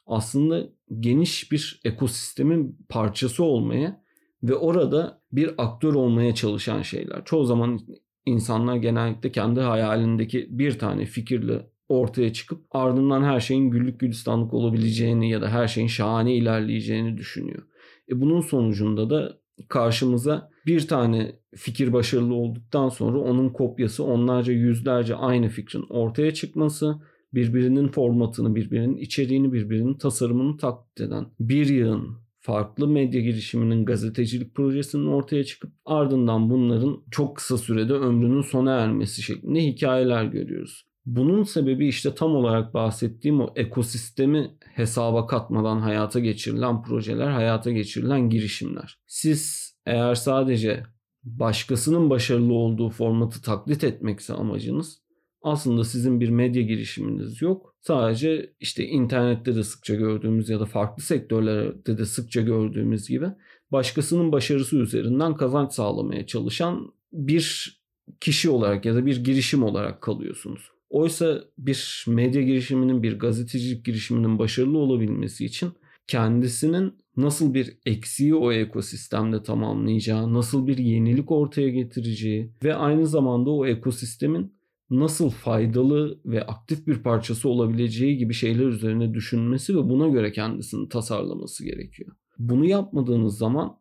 aslında 0.07 0.69
geniş 1.01 1.53
bir 1.53 1.81
ekosistemin 1.85 2.79
parçası 2.89 3.45
olmaya 3.45 4.03
ve 4.43 4.55
orada 4.55 5.23
bir 5.33 5.51
aktör 5.59 5.95
olmaya 5.95 6.35
çalışan 6.35 6.83
şeyler. 6.83 7.25
Çoğu 7.25 7.45
zaman 7.45 7.81
insanlar 8.27 8.77
genellikle 8.77 9.33
kendi 9.33 9.61
hayalindeki 9.61 10.47
bir 10.51 10.79
tane 10.79 11.05
fikirle 11.05 11.67
ortaya 11.89 12.33
çıkıp 12.33 12.65
ardından 12.71 13.23
her 13.23 13.41
şeyin 13.41 13.71
güllük 13.71 14.01
gülistanlık 14.01 14.55
olabileceğini 14.55 15.31
ya 15.31 15.43
da 15.43 15.49
her 15.49 15.69
şeyin 15.69 15.89
şahane 15.89 16.35
ilerleyeceğini 16.35 17.19
düşünüyor. 17.19 17.63
E 18.11 18.21
bunun 18.21 18.41
sonucunda 18.41 19.11
da 19.11 19.39
karşımıza 19.69 20.51
bir 20.67 20.89
tane 20.89 21.33
fikir 21.57 21.93
başarılı 21.93 22.35
olduktan 22.35 22.89
sonra 22.89 23.19
onun 23.19 23.49
kopyası 23.49 24.05
onlarca 24.05 24.53
yüzlerce 24.53 25.15
aynı 25.15 25.49
fikrin 25.49 25.87
ortaya 25.89 26.35
çıkması, 26.35 26.97
birbirinin 27.37 27.89
formatını, 27.89 28.55
birbirinin 28.55 28.97
içeriğini, 28.97 29.53
birbirinin 29.53 29.95
tasarımını 29.95 30.57
taklit 30.57 31.01
eden 31.01 31.27
bir 31.41 31.67
yığın 31.67 32.27
farklı 32.41 32.89
medya 32.89 33.21
girişiminin 33.21 33.85
gazetecilik 33.85 34.55
projesinin 34.55 35.07
ortaya 35.07 35.45
çıkıp 35.45 35.73
ardından 35.85 36.51
bunların 36.51 37.03
çok 37.11 37.37
kısa 37.37 37.59
sürede 37.59 37.93
ömrünün 37.93 38.43
sona 38.43 38.73
ermesi 38.73 39.23
şeklinde 39.23 39.61
hikayeler 39.61 40.25
görüyoruz. 40.25 40.87
Bunun 41.07 41.43
sebebi 41.43 41.89
işte 41.89 42.15
tam 42.15 42.37
olarak 42.37 42.75
bahsettiğim 42.75 43.41
o 43.41 43.53
ekosistemi 43.57 44.51
hesaba 44.75 45.27
katmadan 45.27 45.79
hayata 45.79 46.21
geçirilen 46.21 46.83
projeler, 46.83 47.29
hayata 47.31 47.71
geçirilen 47.71 48.31
girişimler. 48.31 48.99
Siz 49.07 49.73
eğer 49.87 50.15
sadece 50.15 50.83
başkasının 51.25 52.11
başarılı 52.11 52.55
olduğu 52.55 52.91
formatı 52.91 53.43
taklit 53.43 53.85
etmekse 53.85 54.35
amacınız 54.35 55.06
aslında 55.47 55.85
sizin 55.85 56.21
bir 56.21 56.29
medya 56.29 56.63
girişiminiz 56.63 57.43
yok. 57.43 57.75
Sadece 57.81 58.55
işte 58.61 58.87
internette 58.87 59.55
de 59.55 59.63
sıkça 59.63 59.95
gördüğümüz 59.95 60.49
ya 60.49 60.61
da 60.61 60.65
farklı 60.65 61.03
sektörlerde 61.03 61.99
de 61.99 62.05
sıkça 62.05 62.41
gördüğümüz 62.41 63.09
gibi 63.09 63.27
başkasının 63.73 64.33
başarısı 64.33 64.77
üzerinden 64.77 65.35
kazanç 65.35 65.73
sağlamaya 65.73 66.27
çalışan 66.27 66.93
bir 67.13 67.77
kişi 68.21 68.51
olarak 68.51 68.85
ya 68.85 68.95
da 68.95 69.07
bir 69.07 69.25
girişim 69.25 69.63
olarak 69.63 70.03
kalıyorsunuz. 70.03 70.71
Oysa 70.91 71.45
bir 71.59 72.05
medya 72.09 72.43
girişiminin, 72.43 73.03
bir 73.03 73.19
gazetecilik 73.19 73.85
girişiminin 73.85 74.39
başarılı 74.39 74.79
olabilmesi 74.79 75.45
için 75.45 75.73
kendisinin 76.07 76.93
nasıl 77.17 77.55
bir 77.55 77.79
eksiği 77.87 78.35
o 78.35 78.53
ekosistemde 78.53 79.43
tamamlayacağı, 79.43 80.35
nasıl 80.35 80.67
bir 80.67 80.79
yenilik 80.79 81.31
ortaya 81.31 81.69
getireceği 81.69 82.51
ve 82.65 82.75
aynı 82.75 83.07
zamanda 83.07 83.51
o 83.51 83.67
ekosistemin 83.67 84.56
nasıl 84.91 85.31
faydalı 85.31 86.21
ve 86.25 86.47
aktif 86.47 86.87
bir 86.87 87.03
parçası 87.03 87.49
olabileceği 87.49 88.17
gibi 88.17 88.35
şeyler 88.35 88.67
üzerine 88.67 89.15
düşünmesi 89.15 89.77
ve 89.77 89.89
buna 89.89 90.09
göre 90.09 90.33
kendisini 90.33 90.89
tasarlaması 90.89 91.65
gerekiyor. 91.65 92.17
Bunu 92.39 92.65
yapmadığınız 92.65 93.39
zaman 93.39 93.77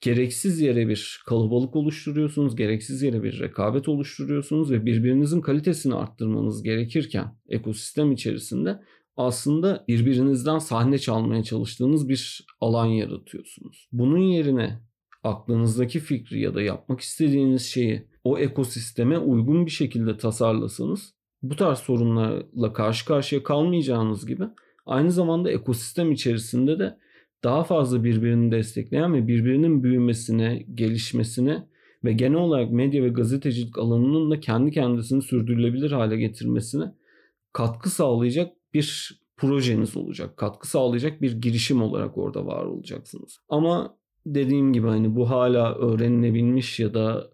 gereksiz 0.00 0.60
yere 0.60 0.88
bir 0.88 1.22
kalabalık 1.26 1.76
oluşturuyorsunuz, 1.76 2.56
gereksiz 2.56 3.02
yere 3.02 3.22
bir 3.22 3.40
rekabet 3.40 3.88
oluşturuyorsunuz 3.88 4.70
ve 4.70 4.86
birbirinizin 4.86 5.40
kalitesini 5.40 5.94
arttırmanız 5.94 6.62
gerekirken 6.62 7.38
ekosistem 7.48 8.12
içerisinde 8.12 8.80
aslında 9.16 9.84
birbirinizden 9.88 10.58
sahne 10.58 10.98
çalmaya 10.98 11.42
çalıştığınız 11.42 12.08
bir 12.08 12.46
alan 12.60 12.86
yaratıyorsunuz. 12.86 13.88
Bunun 13.92 14.18
yerine 14.18 14.80
aklınızdaki 15.22 16.00
fikri 16.00 16.40
ya 16.40 16.54
da 16.54 16.62
yapmak 16.62 17.00
istediğiniz 17.00 17.62
şeyi 17.62 18.08
o 18.24 18.38
ekosisteme 18.38 19.18
uygun 19.18 19.66
bir 19.66 19.70
şekilde 19.70 20.16
tasarlasanız 20.16 21.14
bu 21.42 21.56
tarz 21.56 21.78
sorunlarla 21.78 22.72
karşı 22.72 23.06
karşıya 23.06 23.42
kalmayacağınız 23.42 24.26
gibi 24.26 24.44
aynı 24.86 25.10
zamanda 25.10 25.50
ekosistem 25.50 26.12
içerisinde 26.12 26.78
de 26.78 26.98
daha 27.44 27.64
fazla 27.64 28.04
birbirini 28.04 28.52
destekleyen 28.52 29.14
ve 29.14 29.26
birbirinin 29.26 29.82
büyümesine, 29.82 30.66
gelişmesine 30.74 31.68
ve 32.04 32.12
genel 32.12 32.38
olarak 32.38 32.72
medya 32.72 33.02
ve 33.02 33.08
gazetecilik 33.08 33.78
alanının 33.78 34.30
da 34.30 34.40
kendi 34.40 34.70
kendisini 34.70 35.22
sürdürülebilir 35.22 35.90
hale 35.90 36.16
getirmesine 36.16 36.84
katkı 37.52 37.90
sağlayacak 37.90 38.52
bir 38.74 39.20
projeniz 39.36 39.96
olacak. 39.96 40.36
Katkı 40.36 40.68
sağlayacak 40.68 41.22
bir 41.22 41.32
girişim 41.32 41.82
olarak 41.82 42.18
orada 42.18 42.46
var 42.46 42.64
olacaksınız. 42.64 43.38
Ama 43.48 43.96
dediğim 44.26 44.72
gibi 44.72 44.86
hani 44.86 45.16
bu 45.16 45.30
hala 45.30 45.74
öğrenilebilmiş 45.74 46.80
ya 46.80 46.94
da 46.94 47.30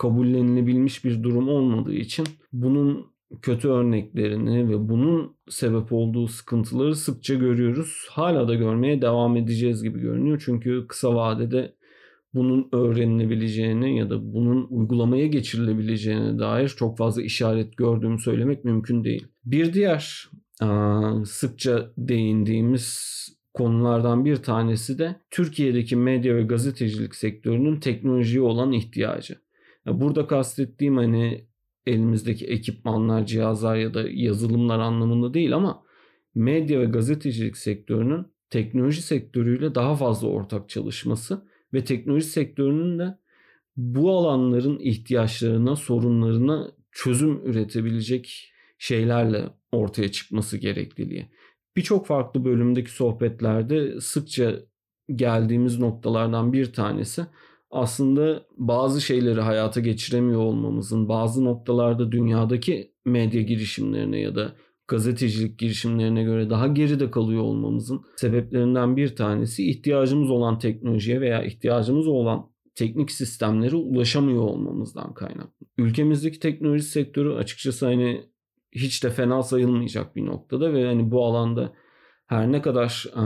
kabullenilebilmiş 0.00 1.04
bir 1.04 1.22
durum 1.22 1.48
olmadığı 1.48 1.94
için 1.94 2.26
bunun 2.52 3.06
kötü 3.42 3.68
örneklerini 3.68 4.68
ve 4.68 4.88
bunun 4.88 5.36
sebep 5.48 5.92
olduğu 5.92 6.28
sıkıntıları 6.28 6.96
sıkça 6.96 7.34
görüyoruz. 7.34 8.06
Hala 8.10 8.48
da 8.48 8.54
görmeye 8.54 9.02
devam 9.02 9.36
edeceğiz 9.36 9.82
gibi 9.82 10.00
görünüyor. 10.00 10.42
Çünkü 10.44 10.86
kısa 10.88 11.14
vadede 11.14 11.74
bunun 12.34 12.68
öğrenilebileceğini 12.72 13.98
ya 13.98 14.10
da 14.10 14.34
bunun 14.34 14.66
uygulamaya 14.70 15.26
geçirilebileceğine 15.26 16.38
dair 16.38 16.68
çok 16.68 16.98
fazla 16.98 17.22
işaret 17.22 17.76
gördüğümü 17.76 18.18
söylemek 18.18 18.64
mümkün 18.64 19.04
değil. 19.04 19.26
Bir 19.44 19.72
diğer 19.72 20.30
sıkça 21.24 21.92
değindiğimiz 21.98 23.10
konulardan 23.54 24.24
bir 24.24 24.36
tanesi 24.36 24.98
de 24.98 25.16
Türkiye'deki 25.30 25.96
medya 25.96 26.36
ve 26.36 26.42
gazetecilik 26.42 27.14
sektörünün 27.14 27.80
teknolojiye 27.80 28.42
olan 28.42 28.72
ihtiyacı. 28.72 29.36
Burada 29.86 30.26
kastettiğim 30.26 30.96
hani 30.96 31.46
elimizdeki 31.86 32.46
ekipmanlar, 32.46 33.26
cihazlar 33.26 33.76
ya 33.76 33.94
da 33.94 34.04
yazılımlar 34.10 34.78
anlamında 34.78 35.34
değil 35.34 35.54
ama 35.54 35.82
medya 36.34 36.80
ve 36.80 36.84
gazetecilik 36.84 37.56
sektörünün 37.56 38.26
teknoloji 38.50 39.02
sektörüyle 39.02 39.74
daha 39.74 39.96
fazla 39.96 40.28
ortak 40.28 40.68
çalışması 40.68 41.46
ve 41.74 41.84
teknoloji 41.84 42.26
sektörünün 42.26 42.98
de 42.98 43.18
bu 43.76 44.18
alanların 44.18 44.78
ihtiyaçlarına, 44.78 45.76
sorunlarına 45.76 46.72
çözüm 46.92 47.46
üretebilecek 47.46 48.52
şeylerle 48.78 49.44
ortaya 49.72 50.08
çıkması 50.12 50.58
gerekliliği. 50.58 51.30
Birçok 51.76 52.06
farklı 52.06 52.44
bölümdeki 52.44 52.90
sohbetlerde 52.90 54.00
sıkça 54.00 54.56
geldiğimiz 55.14 55.78
noktalardan 55.78 56.52
bir 56.52 56.72
tanesi 56.72 57.26
aslında 57.70 58.46
bazı 58.56 59.00
şeyleri 59.00 59.40
hayata 59.40 59.80
geçiremiyor 59.80 60.40
olmamızın, 60.40 61.08
bazı 61.08 61.44
noktalarda 61.44 62.12
dünyadaki 62.12 62.94
medya 63.04 63.42
girişimlerine 63.42 64.20
ya 64.20 64.34
da 64.34 64.52
gazetecilik 64.88 65.58
girişimlerine 65.58 66.22
göre 66.22 66.50
daha 66.50 66.66
geride 66.66 67.10
kalıyor 67.10 67.42
olmamızın 67.42 68.00
sebeplerinden 68.16 68.96
bir 68.96 69.16
tanesi 69.16 69.70
ihtiyacımız 69.70 70.30
olan 70.30 70.58
teknolojiye 70.58 71.20
veya 71.20 71.44
ihtiyacımız 71.44 72.06
olan 72.06 72.50
teknik 72.74 73.10
sistemlere 73.10 73.76
ulaşamıyor 73.76 74.42
olmamızdan 74.42 75.14
kaynaklı. 75.14 75.66
Ülkemizdeki 75.78 76.40
teknoloji 76.40 76.84
sektörü 76.84 77.34
açıkçası 77.34 77.86
hani 77.86 78.30
hiç 78.72 79.04
de 79.04 79.10
fena 79.10 79.42
sayılmayacak 79.42 80.16
bir 80.16 80.26
noktada 80.26 80.72
ve 80.72 80.86
hani 80.86 81.10
bu 81.10 81.24
alanda 81.26 81.72
her 82.26 82.52
ne 82.52 82.62
kadar 82.62 83.06
e, 83.16 83.22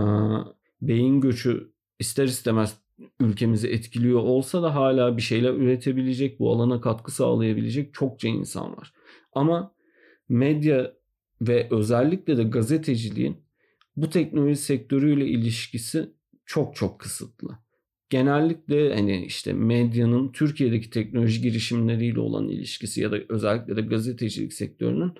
beyin 0.82 1.20
göçü 1.20 1.72
ister 1.98 2.24
istemez 2.24 2.83
ülkemizi 3.20 3.68
etkiliyor 3.68 4.20
olsa 4.20 4.62
da 4.62 4.74
hala 4.74 5.16
bir 5.16 5.22
şeyler 5.22 5.54
üretebilecek, 5.54 6.40
bu 6.40 6.52
alana 6.52 6.80
katkı 6.80 7.12
sağlayabilecek 7.12 7.94
çokça 7.94 8.28
insan 8.28 8.76
var. 8.76 8.92
Ama 9.32 9.74
medya 10.28 10.94
ve 11.40 11.68
özellikle 11.70 12.36
de 12.36 12.42
gazeteciliğin 12.42 13.36
bu 13.96 14.10
teknoloji 14.10 14.56
sektörüyle 14.56 15.26
ilişkisi 15.26 16.10
çok 16.46 16.76
çok 16.76 17.00
kısıtlı. 17.00 17.58
Genellikle 18.10 18.94
hani 18.94 19.24
işte 19.24 19.52
medyanın 19.52 20.32
Türkiye'deki 20.32 20.90
teknoloji 20.90 21.40
girişimleriyle 21.40 22.20
olan 22.20 22.48
ilişkisi 22.48 23.00
ya 23.00 23.12
da 23.12 23.18
özellikle 23.28 23.76
de 23.76 23.80
gazetecilik 23.80 24.52
sektörünün 24.52 25.12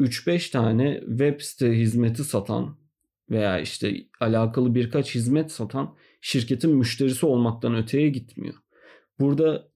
3-5 0.00 0.50
tane 0.50 1.00
web 1.08 1.40
site 1.40 1.72
hizmeti 1.78 2.24
satan 2.24 2.78
veya 3.30 3.60
işte 3.60 3.96
alakalı 4.20 4.74
birkaç 4.74 5.14
hizmet 5.14 5.52
satan 5.52 5.96
şirketin 6.24 6.76
müşterisi 6.76 7.26
olmaktan 7.26 7.74
öteye 7.74 8.08
gitmiyor. 8.08 8.54
Burada 9.20 9.68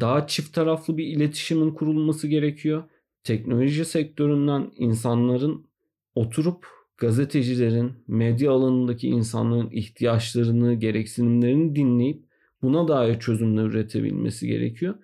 daha 0.00 0.26
çift 0.26 0.54
taraflı 0.54 0.96
bir 0.96 1.06
iletişimin 1.06 1.70
kurulması 1.70 2.28
gerekiyor. 2.28 2.84
Teknoloji 3.24 3.84
sektöründen 3.84 4.72
insanların 4.76 5.66
oturup 6.14 6.66
gazetecilerin, 6.96 7.92
medya 8.08 8.52
alanındaki 8.52 9.08
insanların 9.08 9.70
ihtiyaçlarını, 9.70 10.74
gereksinimlerini 10.74 11.76
dinleyip 11.76 12.24
buna 12.62 12.88
dair 12.88 13.20
çözümler 13.20 13.64
üretebilmesi 13.64 14.46
gerekiyor. 14.46 14.94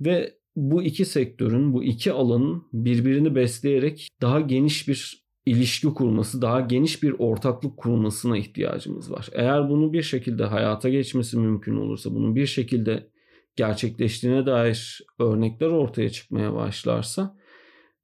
Ve 0.00 0.34
bu 0.56 0.82
iki 0.82 1.04
sektörün, 1.04 1.72
bu 1.72 1.84
iki 1.84 2.12
alanın 2.12 2.62
birbirini 2.72 3.34
besleyerek 3.34 4.08
daha 4.20 4.40
geniş 4.40 4.88
bir 4.88 5.24
ilişki 5.50 5.88
kurması, 5.88 6.42
daha 6.42 6.60
geniş 6.60 7.02
bir 7.02 7.14
ortaklık 7.18 7.76
kurmasına 7.76 8.38
ihtiyacımız 8.38 9.12
var. 9.12 9.28
Eğer 9.32 9.68
bunu 9.68 9.92
bir 9.92 10.02
şekilde 10.02 10.44
hayata 10.44 10.88
geçmesi 10.88 11.38
mümkün 11.38 11.76
olursa, 11.76 12.14
bunun 12.14 12.36
bir 12.36 12.46
şekilde 12.46 13.10
gerçekleştiğine 13.56 14.46
dair 14.46 15.00
örnekler 15.18 15.66
ortaya 15.68 16.10
çıkmaya 16.10 16.54
başlarsa 16.54 17.36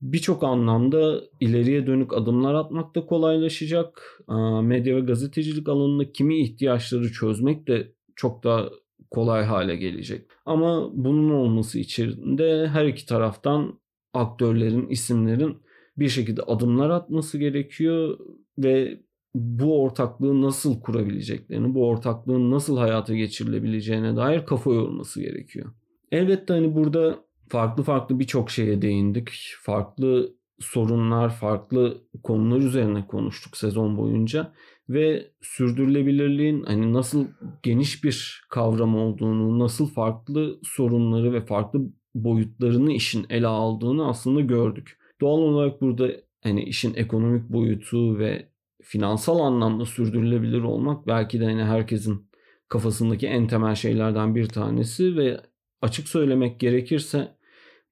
birçok 0.03 0.45
anlamda 0.45 1.21
ileriye 1.41 1.87
dönük 1.87 2.13
adımlar 2.13 2.55
atmak 2.55 2.95
da 2.95 3.07
kolaylaşacak. 3.07 4.21
Medya 4.63 4.97
ve 4.97 5.01
gazetecilik 5.01 5.69
alanında 5.69 6.13
kimi 6.13 6.41
ihtiyaçları 6.41 7.13
çözmek 7.13 7.69
de 7.69 7.93
çok 8.17 8.45
daha 8.45 8.69
kolay 9.11 9.45
hale 9.45 9.77
gelecek. 9.77 10.27
Ama 10.47 10.91
bunun 10.93 11.31
olması 11.31 11.79
için 11.79 12.39
de 12.39 12.69
her 12.69 12.85
iki 12.85 13.07
taraftan 13.07 13.81
aktörlerin, 14.15 14.89
isimlerin 14.89 15.57
bir 15.99 16.09
şekilde 16.09 16.43
adımlar 16.43 16.91
atması 16.91 17.39
gerekiyor 17.39 18.19
ve 18.59 19.01
bu 19.35 19.83
ortaklığı 19.83 20.43
nasıl 20.43 20.81
kurabileceklerini, 20.81 21.75
bu 21.75 21.89
ortaklığın 21.89 22.51
nasıl 22.51 22.79
hayata 22.79 23.15
geçirilebileceğine 23.15 24.17
dair 24.17 24.47
kafa 24.47 24.71
yorması 24.71 25.21
gerekiyor. 25.21 25.73
Elbette 26.13 26.55
hani 26.55 26.75
burada 26.75 27.19
farklı 27.49 27.83
farklı 27.83 28.19
birçok 28.19 28.51
şeye 28.51 28.83
değindik. 28.83 29.31
Farklı 29.63 30.33
sorunlar, 30.61 31.31
farklı 31.31 31.99
konular 32.23 32.61
üzerine 32.61 33.07
konuştuk 33.07 33.57
sezon 33.57 33.97
boyunca 33.99 34.53
ve 34.89 35.31
sürdürülebilirliğin 35.43 36.63
hani 36.63 36.93
nasıl 36.93 37.27
geniş 37.63 38.05
bir 38.05 38.43
kavram 38.51 38.97
olduğunu, 38.97 39.59
nasıl 39.59 39.87
farklı 39.87 40.59
sorunları 40.63 41.33
ve 41.33 41.41
farklı 41.41 41.81
boyutlarını 42.15 42.93
işin 42.93 43.27
ele 43.31 43.47
aldığını 43.47 44.09
aslında 44.09 44.41
gördük. 44.41 44.99
Doğal 45.21 45.39
olarak 45.39 45.81
burada 45.81 46.11
hani 46.43 46.65
işin 46.65 46.95
ekonomik 46.95 47.49
boyutu 47.49 48.19
ve 48.19 48.49
finansal 48.83 49.39
anlamda 49.39 49.85
sürdürülebilir 49.85 50.63
olmak 50.63 51.07
belki 51.07 51.41
de 51.41 51.45
hani 51.45 51.65
herkesin 51.65 52.31
kafasındaki 52.69 53.27
en 53.27 53.47
temel 53.49 53.75
şeylerden 53.75 54.35
bir 54.35 54.49
tanesi 54.49 55.17
ve 55.17 55.41
açık 55.83 56.09
söylemek 56.09 56.61
gerekirse 56.61 57.37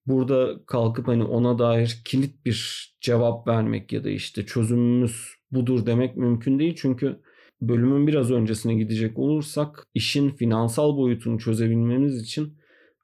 burada 0.07 0.67
kalkıp 0.67 1.09
hani 1.09 1.25
ona 1.25 1.59
dair 1.59 2.03
kilit 2.05 2.47
bir 2.47 2.91
cevap 3.01 3.49
vermek 3.49 3.93
ya 3.93 4.05
da 4.05 4.11
işte 4.11 4.47
çözümümüz 4.47 5.35
budur 5.51 5.87
demek 5.87 6.17
mümkün 6.17 6.59
değil. 6.59 6.75
Çünkü 6.79 7.21
bölümün 7.61 8.07
biraz 8.07 8.31
öncesine 8.31 8.75
gidecek 8.75 9.19
olursak 9.19 9.87
işin 9.95 10.31
finansal 10.31 10.97
boyutunu 10.97 11.39
çözebilmemiz 11.39 12.23
için 12.23 12.59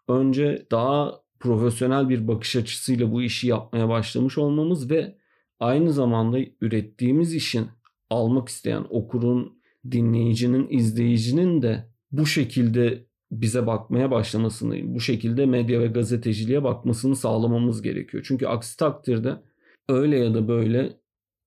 önce 0.08 0.66
daha 0.70 1.20
profesyonel 1.40 2.08
bir 2.08 2.28
bakış 2.28 2.56
açısıyla 2.56 3.12
bu 3.12 3.22
işi 3.22 3.48
yapmaya 3.48 3.88
başlamış 3.88 4.38
olmamız 4.38 4.90
ve 4.90 5.16
aynı 5.60 5.92
zamanda 5.92 6.38
ürettiğimiz 6.60 7.34
işin 7.34 7.66
almak 8.10 8.48
isteyen 8.48 8.86
okurun, 8.90 9.60
dinleyicinin, 9.90 10.66
izleyicinin 10.70 11.62
de 11.62 11.90
bu 12.12 12.26
şekilde 12.26 13.06
bize 13.30 13.66
bakmaya 13.66 14.10
başlamasını, 14.10 14.94
bu 14.94 15.00
şekilde 15.00 15.46
medya 15.46 15.80
ve 15.80 15.86
gazeteciliğe 15.86 16.64
bakmasını 16.64 17.16
sağlamamız 17.16 17.82
gerekiyor. 17.82 18.24
Çünkü 18.26 18.46
aksi 18.46 18.76
takdirde 18.76 19.36
öyle 19.88 20.18
ya 20.18 20.34
da 20.34 20.48
böyle 20.48 21.00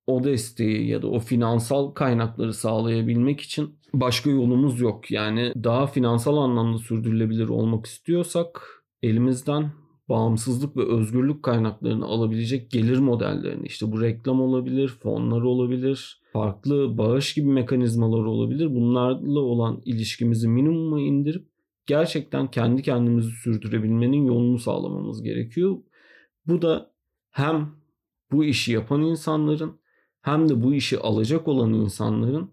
o 0.08 0.23
desteği 0.23 0.88
ya 0.88 1.01
da 1.01 1.08
o 1.08 1.19
finansal 1.19 1.91
kaynakları 1.91 2.53
sağlayabilmek 2.53 3.41
için 3.41 3.75
başka 3.93 4.29
yolumuz 4.29 4.82
yok. 4.82 5.12
Yani 5.12 5.53
daha 5.63 5.88
finansal 5.88 6.38
anlamda 6.38 6.77
sürdürülebilir 6.77 7.49
olmak 7.49 7.86
istiyorsak 7.86 8.84
elimizden 9.03 9.71
bağımsızlık 10.09 10.77
ve 10.77 10.81
özgürlük 10.81 11.43
kaynaklarını 11.43 12.05
alabilecek 12.05 12.71
gelir 12.71 12.97
modellerini 12.97 13.65
işte 13.65 13.91
bu 13.91 14.01
reklam 14.01 14.41
olabilir, 14.41 14.87
fonlar 14.87 15.41
olabilir, 15.41 16.21
farklı 16.33 16.97
bağış 16.97 17.33
gibi 17.33 17.47
mekanizmalar 17.47 18.25
olabilir. 18.25 18.75
Bunlarla 18.75 19.39
olan 19.39 19.81
ilişkimizi 19.85 20.47
minimuma 20.47 21.01
indirip 21.01 21.47
gerçekten 21.85 22.51
kendi 22.51 22.81
kendimizi 22.81 23.31
sürdürebilmenin 23.31 24.25
yolunu 24.25 24.59
sağlamamız 24.59 25.23
gerekiyor. 25.23 25.77
Bu 26.47 26.61
da 26.61 26.91
hem 27.31 27.69
bu 28.31 28.43
işi 28.43 28.71
yapan 28.71 29.01
insanların 29.01 29.79
hem 30.21 30.49
de 30.49 30.63
bu 30.63 30.73
işi 30.73 30.99
alacak 30.99 31.47
olan 31.47 31.73
insanların 31.73 32.51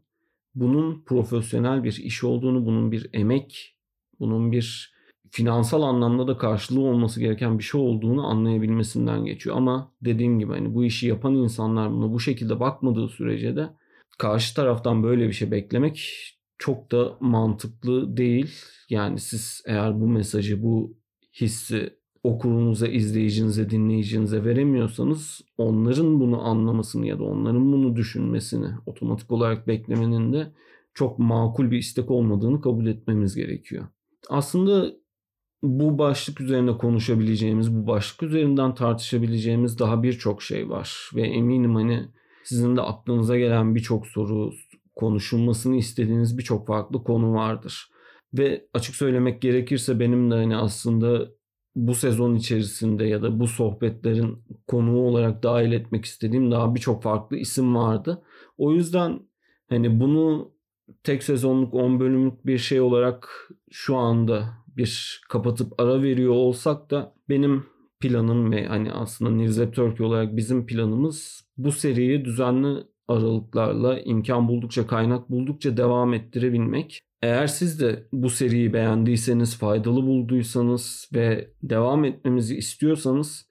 bunun 0.54 1.02
profesyonel 1.04 1.84
bir 1.84 1.96
iş 2.04 2.24
olduğunu, 2.24 2.66
bunun 2.66 2.92
bir 2.92 3.10
emek, 3.12 3.76
bunun 4.20 4.52
bir 4.52 4.94
finansal 5.30 5.82
anlamda 5.82 6.26
da 6.26 6.38
karşılığı 6.38 6.80
olması 6.80 7.20
gereken 7.20 7.58
bir 7.58 7.64
şey 7.64 7.80
olduğunu 7.80 8.26
anlayabilmesinden 8.26 9.24
geçiyor. 9.24 9.56
Ama 9.56 9.92
dediğim 10.04 10.38
gibi 10.38 10.52
hani 10.52 10.74
bu 10.74 10.84
işi 10.84 11.06
yapan 11.06 11.34
insanlar 11.34 11.92
buna 11.92 12.12
bu 12.12 12.20
şekilde 12.20 12.60
bakmadığı 12.60 13.08
sürece 13.08 13.56
de 13.56 13.70
karşı 14.18 14.54
taraftan 14.54 15.02
böyle 15.02 15.28
bir 15.28 15.32
şey 15.32 15.50
beklemek 15.50 16.26
çok 16.58 16.92
da 16.92 17.16
mantıklı 17.20 18.16
değil. 18.16 18.50
Yani 18.90 19.18
siz 19.18 19.62
eğer 19.66 20.00
bu 20.00 20.08
mesajı, 20.08 20.62
bu 20.62 20.96
hissi 21.40 22.00
okurunuza, 22.24 22.88
izleyicinize, 22.88 23.70
dinleyicinize 23.70 24.44
veremiyorsanız 24.44 25.40
onların 25.58 26.20
bunu 26.20 26.42
anlamasını 26.42 27.06
ya 27.06 27.18
da 27.18 27.24
onların 27.24 27.72
bunu 27.72 27.96
düşünmesini 27.96 28.68
otomatik 28.86 29.30
olarak 29.30 29.68
beklemenin 29.68 30.32
de 30.32 30.52
çok 30.94 31.18
makul 31.18 31.70
bir 31.70 31.78
istek 31.78 32.10
olmadığını 32.10 32.60
kabul 32.60 32.86
etmemiz 32.86 33.34
gerekiyor. 33.34 33.86
Aslında 34.28 34.92
bu 35.62 35.98
başlık 35.98 36.40
üzerine 36.40 36.78
konuşabileceğimiz, 36.78 37.76
bu 37.76 37.86
başlık 37.86 38.22
üzerinden 38.22 38.74
tartışabileceğimiz 38.74 39.78
daha 39.78 40.02
birçok 40.02 40.42
şey 40.42 40.68
var 40.68 41.10
ve 41.14 41.22
eminim 41.22 41.74
hani 41.74 42.08
sizin 42.44 42.76
de 42.76 42.80
aklınıza 42.80 43.38
gelen 43.38 43.74
birçok 43.74 44.06
soru, 44.06 44.52
konuşulmasını 44.96 45.76
istediğiniz 45.76 46.38
birçok 46.38 46.66
farklı 46.66 47.04
konu 47.04 47.34
vardır. 47.34 47.90
Ve 48.34 48.66
açık 48.74 48.96
söylemek 48.96 49.42
gerekirse 49.42 50.00
benim 50.00 50.30
de 50.30 50.34
hani 50.34 50.56
aslında 50.56 51.28
bu 51.74 51.94
sezon 51.94 52.34
içerisinde 52.34 53.04
ya 53.04 53.22
da 53.22 53.40
bu 53.40 53.46
sohbetlerin 53.46 54.44
konuğu 54.66 55.00
olarak 55.00 55.42
dahil 55.42 55.72
etmek 55.72 56.04
istediğim 56.04 56.50
daha 56.50 56.74
birçok 56.74 57.02
farklı 57.02 57.36
isim 57.36 57.74
vardı. 57.74 58.22
O 58.58 58.72
yüzden 58.72 59.20
hani 59.68 60.00
bunu 60.00 60.52
tek 61.04 61.22
sezonluk 61.22 61.74
10 61.74 62.00
bölümlük 62.00 62.46
bir 62.46 62.58
şey 62.58 62.80
olarak 62.80 63.48
şu 63.70 63.96
anda 63.96 64.59
bir 64.80 65.20
kapatıp 65.28 65.80
ara 65.80 66.02
veriyor 66.02 66.34
olsak 66.34 66.90
da 66.90 67.14
benim 67.28 67.64
planım 68.00 68.52
ve 68.52 68.66
hani 68.66 68.92
aslında 68.92 69.30
Newsep 69.30 69.74
Turkey 69.74 70.06
olarak 70.06 70.36
bizim 70.36 70.66
planımız 70.66 71.44
bu 71.56 71.72
seriyi 71.72 72.24
düzenli 72.24 72.84
aralıklarla 73.08 74.00
imkan 74.00 74.48
buldukça 74.48 74.86
kaynak 74.86 75.30
buldukça 75.30 75.76
devam 75.76 76.14
ettirebilmek. 76.14 77.00
Eğer 77.22 77.46
siz 77.46 77.80
de 77.80 78.06
bu 78.12 78.30
seriyi 78.30 78.72
beğendiyseniz, 78.72 79.58
faydalı 79.58 80.02
bulduysanız 80.02 81.08
ve 81.14 81.50
devam 81.62 82.04
etmemizi 82.04 82.56
istiyorsanız 82.56 83.50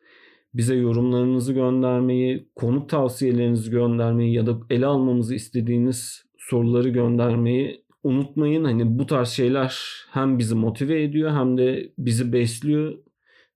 bize 0.54 0.76
yorumlarınızı 0.76 1.54
göndermeyi, 1.54 2.50
konuk 2.56 2.90
tavsiyelerinizi 2.90 3.72
göndermeyi 3.72 4.34
ya 4.34 4.48
da 4.48 4.60
ele 4.70 4.86
almamızı 4.86 5.36
istediğiniz 5.36 6.26
soruları 6.38 6.90
göndermeyi 6.90 7.84
unutmayın. 8.04 8.64
Hani 8.64 9.00
bu 9.00 9.06
tarz 9.06 9.30
şeyler 9.30 9.80
hem 10.12 10.40
bizi 10.40 10.56
motive 10.56 11.04
ediyor 11.04 11.32
hem 11.32 11.58
de 11.58 11.94
bizi 11.98 12.34
besliyor 12.34 12.98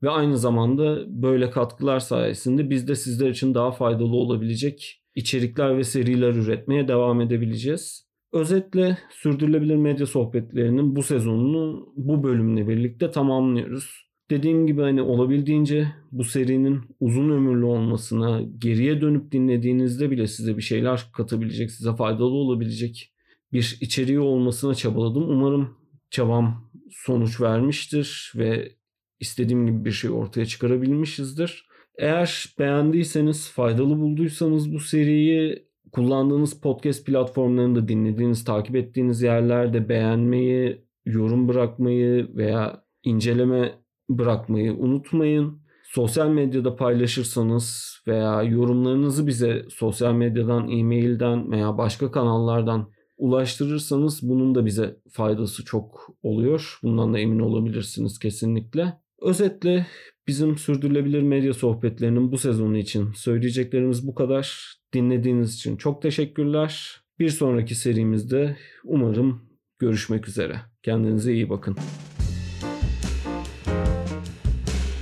ve 0.03 0.09
aynı 0.09 0.37
zamanda 0.37 1.03
böyle 1.07 1.49
katkılar 1.49 1.99
sayesinde 1.99 2.69
biz 2.69 2.87
de 2.87 2.95
sizler 2.95 3.29
için 3.29 3.53
daha 3.53 3.71
faydalı 3.71 4.15
olabilecek 4.15 5.01
içerikler 5.15 5.77
ve 5.77 5.83
seriler 5.83 6.33
üretmeye 6.33 6.87
devam 6.87 7.21
edebileceğiz. 7.21 8.07
Özetle 8.33 8.97
sürdürülebilir 9.09 9.75
medya 9.75 10.05
sohbetlerinin 10.05 10.95
bu 10.95 11.03
sezonunu 11.03 11.93
bu 11.95 12.23
bölümle 12.23 12.67
birlikte 12.67 13.11
tamamlıyoruz. 13.11 14.03
Dediğim 14.29 14.67
gibi 14.67 14.81
hani 14.81 15.01
olabildiğince 15.01 15.87
bu 16.11 16.23
serinin 16.23 16.81
uzun 16.99 17.29
ömürlü 17.29 17.65
olmasına, 17.65 18.41
geriye 18.57 19.01
dönüp 19.01 19.31
dinlediğinizde 19.31 20.11
bile 20.11 20.27
size 20.27 20.57
bir 20.57 20.61
şeyler 20.61 21.09
katabilecek, 21.13 21.71
size 21.71 21.95
faydalı 21.95 22.33
olabilecek 22.33 23.12
bir 23.53 23.77
içeriği 23.81 24.19
olmasına 24.19 24.75
çabaladım. 24.75 25.29
Umarım 25.29 25.77
çabam 26.09 26.69
sonuç 26.91 27.41
vermiştir 27.41 28.33
ve 28.35 28.71
istediğim 29.19 29.67
gibi 29.67 29.85
bir 29.85 29.91
şey 29.91 30.11
ortaya 30.11 30.45
çıkarabilmişizdir. 30.45 31.67
Eğer 31.97 32.55
beğendiyseniz, 32.59 33.51
faydalı 33.51 33.99
bulduysanız 33.99 34.73
bu 34.73 34.79
seriyi 34.79 35.67
kullandığınız 35.91 36.61
podcast 36.61 37.05
platformlarında 37.05 37.87
dinlediğiniz, 37.87 38.43
takip 38.43 38.75
ettiğiniz 38.75 39.21
yerlerde 39.21 39.89
beğenmeyi, 39.89 40.85
yorum 41.05 41.47
bırakmayı 41.47 42.35
veya 42.35 42.83
inceleme 43.03 43.71
bırakmayı 44.09 44.73
unutmayın. 44.73 45.63
Sosyal 45.83 46.29
medyada 46.29 46.75
paylaşırsanız 46.75 47.97
veya 48.07 48.43
yorumlarınızı 48.43 49.27
bize 49.27 49.65
sosyal 49.69 50.13
medyadan, 50.13 50.69
e-mailden 50.69 51.51
veya 51.51 51.77
başka 51.77 52.11
kanallardan 52.11 52.89
ulaştırırsanız 53.23 54.19
bunun 54.21 54.55
da 54.55 54.65
bize 54.65 54.95
faydası 55.09 55.65
çok 55.65 56.09
oluyor. 56.23 56.79
Bundan 56.83 57.13
da 57.13 57.19
emin 57.19 57.39
olabilirsiniz 57.39 58.19
kesinlikle. 58.19 58.93
Özetle 59.21 59.87
bizim 60.27 60.57
sürdürülebilir 60.57 61.21
medya 61.21 61.53
sohbetlerinin 61.53 62.31
bu 62.31 62.37
sezonu 62.37 62.77
için 62.77 63.11
söyleyeceklerimiz 63.15 64.07
bu 64.07 64.15
kadar. 64.15 64.75
Dinlediğiniz 64.93 65.55
için 65.55 65.77
çok 65.77 66.01
teşekkürler. 66.01 67.01
Bir 67.19 67.29
sonraki 67.29 67.75
serimizde 67.75 68.57
umarım 68.83 69.41
görüşmek 69.79 70.27
üzere. 70.27 70.61
Kendinize 70.83 71.33
iyi 71.33 71.49
bakın. 71.49 71.75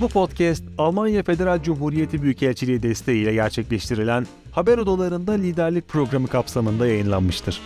Bu 0.00 0.08
podcast 0.08 0.64
Almanya 0.78 1.22
Federal 1.22 1.62
Cumhuriyeti 1.62 2.22
Büyükelçiliği 2.22 2.82
desteğiyle 2.82 3.34
gerçekleştirilen 3.34 4.26
haber 4.52 4.78
odalarında 4.78 5.32
liderlik 5.32 5.88
programı 5.88 6.28
kapsamında 6.28 6.86
yayınlanmıştır. 6.86 7.60